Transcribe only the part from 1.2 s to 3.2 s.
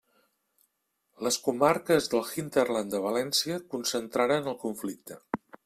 Les comarques del hinterland de